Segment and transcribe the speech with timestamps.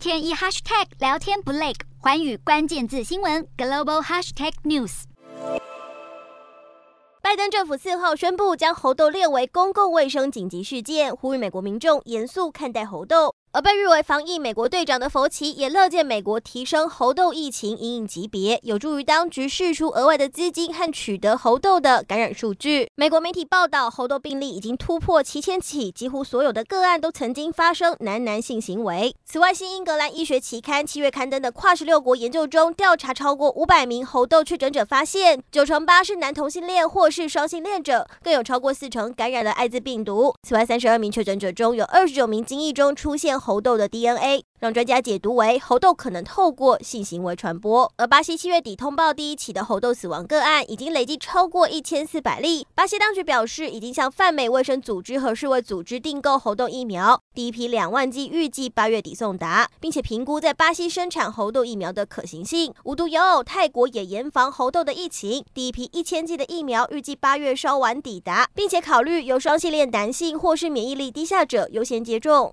[0.00, 5.02] 天一 hashtag 聊天不累，寰宇关键字新闻 global hashtag news。
[7.20, 13.34] 拜登政府四号宣布将猴痘列为公共卫生紧急事件，呼吁美国民众严肃看待猴痘。
[13.52, 22.88] 而被誉为防疫美国队长的佛奇也乐见美国提升猴痘疫情阴影级别，有助于当局释出额外的资金和取得猴痘的感染数据。
[22.94, 29.12] 美国媒体报道，猴痘病例已经突破七千起，几乎所有的个案都曾经发生男男性行为。
[29.24, 40.32] 此外，新英格兰医学期刊七月刊登的跨十六国研究中，调查超过五百名猴痘确诊者，发现九成八是男同性恋或是双性恋者，更有超过四成感染了艾滋病毒。
[40.46, 47.90] 此外，三十二名确诊者中有二十九名精液中出现猴痘的 DNA，让专家解读为猴痘可能透过性行为传播。
[47.96, 52.66] 而巴西七月底通报第一起的猴痘死亡个案，已经累计超过一千四百例。
[52.74, 62.72] 巴西当局表示，已经向泛美卫生组织和世卫组织订购猴痘疫苗，第一批两万剂预计八月底送达，并且评估在巴西生产猴痘疫苗的可行性。
[62.84, 72.48] 无独有偶，泰国也严防猴痘的疫情，第一批一千剂的疫苗预计八月稍晚抵达，并且考虑由双性恋男性或是免疫力低下者优先接种。